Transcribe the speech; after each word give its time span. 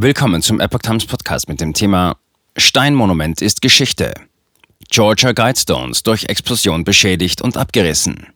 Willkommen 0.00 0.42
zum 0.42 0.60
Epoch 0.60 0.78
Times 0.78 1.06
Podcast 1.06 1.48
mit 1.48 1.60
dem 1.60 1.74
Thema 1.74 2.18
Steinmonument 2.56 3.42
ist 3.42 3.60
Geschichte. 3.60 4.14
Georgia 4.90 5.32
Guidestones 5.32 6.04
durch 6.04 6.26
Explosion 6.26 6.84
beschädigt 6.84 7.42
und 7.42 7.56
abgerissen. 7.56 8.28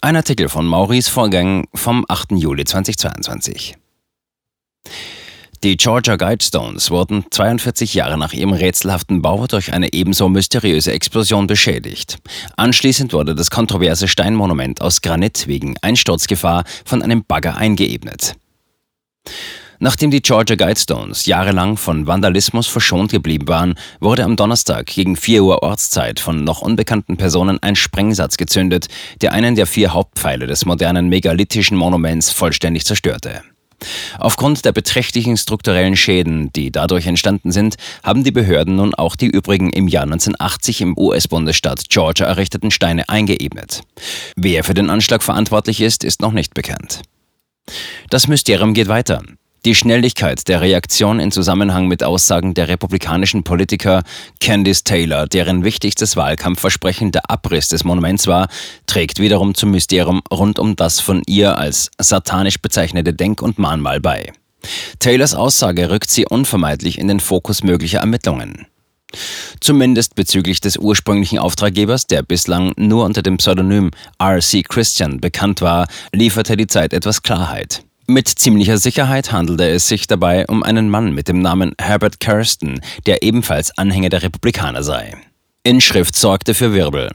Ein 0.00 0.16
Artikel 0.16 0.48
von 0.48 0.66
Maurice 0.66 1.12
Vorgang 1.12 1.68
vom 1.74 2.04
8. 2.08 2.32
Juli 2.32 2.64
2022. 2.64 3.76
Die 5.62 5.76
Georgia 5.76 6.16
Guidestones 6.16 6.90
wurden 6.90 7.24
42 7.30 7.94
Jahre 7.94 8.18
nach 8.18 8.32
ihrem 8.32 8.52
rätselhaften 8.52 9.22
Bau 9.22 9.46
durch 9.46 9.72
eine 9.72 9.92
ebenso 9.92 10.28
mysteriöse 10.28 10.90
Explosion 10.90 11.46
beschädigt. 11.46 12.18
Anschließend 12.56 13.12
wurde 13.12 13.36
das 13.36 13.52
kontroverse 13.52 14.08
Steinmonument 14.08 14.80
aus 14.80 15.02
Granit 15.02 15.46
wegen 15.46 15.76
Einsturzgefahr 15.82 16.64
von 16.84 17.00
einem 17.00 17.22
Bagger 17.24 17.56
eingeebnet. 17.56 18.34
Nachdem 19.80 20.10
die 20.10 20.22
Georgia 20.22 20.56
Guidestones 20.56 21.26
jahrelang 21.26 21.76
von 21.76 22.08
Vandalismus 22.08 22.66
verschont 22.66 23.12
geblieben 23.12 23.46
waren, 23.46 23.74
wurde 24.00 24.24
am 24.24 24.34
Donnerstag 24.34 24.86
gegen 24.86 25.14
4 25.14 25.44
Uhr 25.44 25.62
Ortszeit 25.62 26.18
von 26.18 26.42
noch 26.42 26.62
unbekannten 26.62 27.16
Personen 27.16 27.62
ein 27.62 27.76
Sprengsatz 27.76 28.36
gezündet, 28.36 28.88
der 29.20 29.32
einen 29.32 29.54
der 29.54 29.66
vier 29.66 29.92
Hauptpfeile 29.92 30.48
des 30.48 30.64
modernen 30.64 31.08
megalithischen 31.08 31.76
Monuments 31.76 32.32
vollständig 32.32 32.86
zerstörte. 32.86 33.42
Aufgrund 34.18 34.64
der 34.64 34.72
beträchtlichen 34.72 35.36
strukturellen 35.36 35.94
Schäden, 35.94 36.52
die 36.52 36.72
dadurch 36.72 37.06
entstanden 37.06 37.52
sind, 37.52 37.76
haben 38.02 38.24
die 38.24 38.32
Behörden 38.32 38.74
nun 38.74 38.96
auch 38.96 39.14
die 39.14 39.28
übrigen 39.28 39.70
im 39.70 39.86
Jahr 39.86 40.02
1980 40.02 40.80
im 40.80 40.98
US-Bundesstaat 40.98 41.88
Georgia 41.88 42.26
errichteten 42.26 42.72
Steine 42.72 43.08
eingeebnet. 43.08 43.82
Wer 44.34 44.64
für 44.64 44.74
den 44.74 44.90
Anschlag 44.90 45.22
verantwortlich 45.22 45.80
ist, 45.80 46.02
ist 46.02 46.20
noch 46.20 46.32
nicht 46.32 46.54
bekannt. 46.54 47.02
Das 48.10 48.26
Mysterium 48.26 48.74
geht 48.74 48.88
weiter. 48.88 49.22
Die 49.64 49.74
Schnelligkeit 49.74 50.46
der 50.46 50.60
Reaktion 50.60 51.18
in 51.18 51.32
Zusammenhang 51.32 51.88
mit 51.88 52.04
Aussagen 52.04 52.54
der 52.54 52.68
republikanischen 52.68 53.42
Politiker 53.42 54.04
Candice 54.40 54.84
Taylor, 54.84 55.26
deren 55.26 55.64
wichtigstes 55.64 56.16
Wahlkampfversprechen 56.16 57.10
der 57.10 57.28
Abriss 57.28 57.66
des 57.66 57.82
Monuments 57.82 58.28
war, 58.28 58.48
trägt 58.86 59.18
wiederum 59.18 59.54
zum 59.54 59.72
Mysterium 59.72 60.22
rund 60.32 60.60
um 60.60 60.76
das 60.76 61.00
von 61.00 61.22
ihr 61.26 61.58
als 61.58 61.90
satanisch 61.98 62.60
bezeichnete 62.60 63.12
Denk- 63.12 63.42
und 63.42 63.58
Mahnmal 63.58 64.00
bei. 64.00 64.32
Taylors 65.00 65.34
Aussage 65.34 65.90
rückt 65.90 66.10
sie 66.10 66.26
unvermeidlich 66.26 66.98
in 66.98 67.08
den 67.08 67.20
Fokus 67.20 67.64
möglicher 67.64 67.98
Ermittlungen. 67.98 68.66
Zumindest 69.60 70.14
bezüglich 70.14 70.60
des 70.60 70.76
ursprünglichen 70.76 71.38
Auftraggebers, 71.38 72.06
der 72.06 72.22
bislang 72.22 72.74
nur 72.76 73.04
unter 73.04 73.22
dem 73.22 73.38
Pseudonym 73.38 73.90
R.C. 74.18 74.62
Christian 74.62 75.20
bekannt 75.20 75.62
war, 75.62 75.88
lieferte 76.12 76.56
die 76.56 76.66
Zeit 76.66 76.92
etwas 76.92 77.22
Klarheit. 77.22 77.82
Mit 78.10 78.26
ziemlicher 78.26 78.78
Sicherheit 78.78 79.32
handelte 79.32 79.68
es 79.68 79.86
sich 79.86 80.06
dabei 80.06 80.46
um 80.46 80.62
einen 80.62 80.88
Mann 80.88 81.12
mit 81.12 81.28
dem 81.28 81.42
Namen 81.42 81.74
Herbert 81.78 82.20
Kirsten, 82.20 82.80
der 83.04 83.22
ebenfalls 83.22 83.76
Anhänger 83.76 84.08
der 84.08 84.22
Republikaner 84.22 84.82
sei. 84.82 85.14
Inschrift 85.62 86.16
sorgte 86.16 86.54
für 86.54 86.72
Wirbel. 86.72 87.10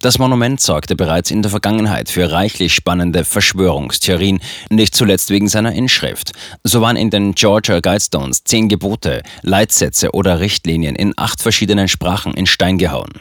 Das 0.00 0.18
Monument 0.18 0.60
sorgte 0.60 0.96
bereits 0.96 1.30
in 1.30 1.42
der 1.42 1.52
Vergangenheit 1.52 2.08
für 2.08 2.32
reichlich 2.32 2.74
spannende 2.74 3.24
Verschwörungstheorien, 3.24 4.40
nicht 4.68 4.96
zuletzt 4.96 5.30
wegen 5.30 5.46
seiner 5.46 5.74
Inschrift. 5.74 6.32
So 6.64 6.80
waren 6.80 6.96
in 6.96 7.10
den 7.10 7.36
Georgia 7.36 7.78
Guidestones 7.78 8.42
zehn 8.42 8.68
Gebote, 8.68 9.22
Leitsätze 9.42 10.10
oder 10.10 10.40
Richtlinien 10.40 10.96
in 10.96 11.14
acht 11.16 11.40
verschiedenen 11.40 11.86
Sprachen 11.86 12.34
in 12.34 12.46
Stein 12.46 12.78
gehauen. 12.78 13.12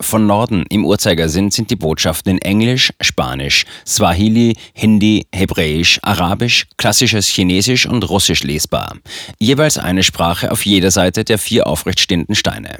Von 0.00 0.26
Norden 0.26 0.64
im 0.68 0.84
Uhrzeigersinn 0.84 1.50
sind 1.50 1.70
die 1.70 1.76
Botschaften 1.76 2.32
in 2.32 2.38
Englisch, 2.38 2.92
Spanisch, 3.00 3.64
Swahili, 3.86 4.56
Hindi, 4.74 5.26
Hebräisch, 5.32 5.98
Arabisch, 6.02 6.66
klassisches 6.76 7.26
Chinesisch 7.26 7.86
und 7.86 8.08
Russisch 8.08 8.42
lesbar. 8.42 8.96
Jeweils 9.38 9.78
eine 9.78 10.02
Sprache 10.02 10.50
auf 10.50 10.64
jeder 10.64 10.90
Seite 10.90 11.24
der 11.24 11.38
vier 11.38 11.66
aufrecht 11.66 12.00
stehenden 12.00 12.34
Steine. 12.34 12.78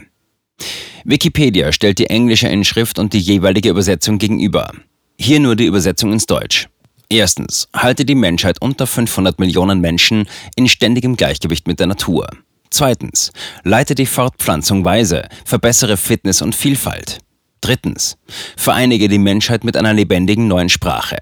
Wikipedia 1.04 1.72
stellt 1.72 1.98
die 1.98 2.10
englische 2.10 2.48
Inschrift 2.48 2.98
und 2.98 3.12
die 3.12 3.18
jeweilige 3.18 3.70
Übersetzung 3.70 4.18
gegenüber. 4.18 4.70
Hier 5.18 5.40
nur 5.40 5.56
die 5.56 5.66
Übersetzung 5.66 6.12
ins 6.12 6.26
Deutsch. 6.26 6.68
Erstens, 7.08 7.68
halte 7.74 8.04
die 8.04 8.14
Menschheit 8.14 8.62
unter 8.62 8.86
500 8.86 9.38
Millionen 9.38 9.80
Menschen 9.80 10.26
in 10.56 10.66
ständigem 10.68 11.16
Gleichgewicht 11.16 11.66
mit 11.66 11.78
der 11.78 11.86
Natur. 11.86 12.26
Zweitens, 12.72 13.32
leite 13.64 13.94
die 13.94 14.06
Fortpflanzung 14.06 14.82
weise, 14.82 15.28
verbessere 15.44 15.98
Fitness 15.98 16.40
und 16.40 16.54
Vielfalt. 16.54 17.18
Drittens, 17.60 18.16
vereinige 18.56 19.08
die 19.08 19.18
Menschheit 19.18 19.62
mit 19.62 19.76
einer 19.76 19.92
lebendigen 19.92 20.48
neuen 20.48 20.70
Sprache. 20.70 21.18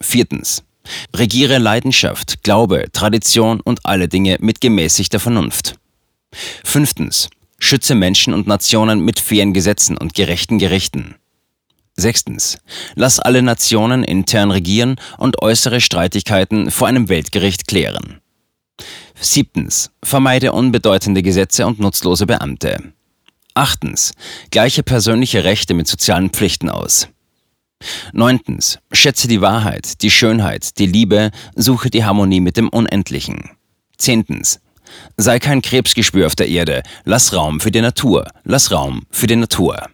Viertens, 0.00 0.64
regiere 1.14 1.58
Leidenschaft, 1.58 2.42
Glaube, 2.42 2.86
Tradition 2.92 3.60
und 3.60 3.84
alle 3.84 4.08
Dinge 4.08 4.38
mit 4.40 4.62
gemäßigter 4.62 5.20
Vernunft. 5.20 5.76
Fünftens, 6.64 7.28
schütze 7.58 7.94
Menschen 7.94 8.32
und 8.32 8.46
Nationen 8.46 9.00
mit 9.00 9.20
fairen 9.20 9.52
Gesetzen 9.52 9.98
und 9.98 10.14
gerechten 10.14 10.58
Gerichten. 10.58 11.16
Sechstens, 11.94 12.56
lass 12.94 13.20
alle 13.20 13.42
Nationen 13.42 14.02
intern 14.02 14.50
regieren 14.50 14.96
und 15.18 15.42
äußere 15.42 15.82
Streitigkeiten 15.82 16.70
vor 16.70 16.88
einem 16.88 17.10
Weltgericht 17.10 17.68
klären. 17.68 18.22
Siebtens. 19.24 19.90
Vermeide 20.02 20.52
unbedeutende 20.52 21.22
Gesetze 21.22 21.66
und 21.66 21.80
nutzlose 21.80 22.26
Beamte. 22.26 22.92
Achtens. 23.54 24.12
Gleiche 24.50 24.82
persönliche 24.82 25.44
Rechte 25.44 25.74
mit 25.74 25.88
sozialen 25.88 26.30
Pflichten 26.30 26.68
aus. 26.68 27.08
Neuntens. 28.12 28.78
Schätze 28.92 29.26
die 29.26 29.40
Wahrheit, 29.40 30.02
die 30.02 30.10
Schönheit, 30.10 30.78
die 30.78 30.86
Liebe, 30.86 31.30
suche 31.54 31.90
die 31.90 32.04
Harmonie 32.04 32.40
mit 32.40 32.56
dem 32.56 32.68
Unendlichen. 32.68 33.50
Zehntens. 33.96 34.60
Sei 35.16 35.38
kein 35.38 35.62
Krebsgespür 35.62 36.26
auf 36.26 36.36
der 36.36 36.48
Erde, 36.48 36.82
lass 37.04 37.32
Raum 37.32 37.60
für 37.60 37.70
die 37.70 37.80
Natur, 37.80 38.26
lass 38.44 38.70
Raum 38.70 39.04
für 39.10 39.26
die 39.26 39.36
Natur. 39.36 39.88